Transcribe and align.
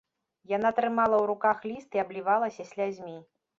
Яна 0.51 0.71
трымала 0.79 1.15
ў 1.17 1.23
руках 1.33 1.57
ліст 1.73 1.89
і 1.99 2.03
аблівалася 2.07 2.69
слязьмі. 2.73 3.15